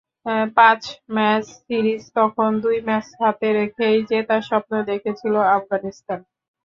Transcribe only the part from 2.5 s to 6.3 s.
দুই ম্যাচ হাতে রেখেই জেতার স্বপ্ন দেখছিল আফগানিস্তান।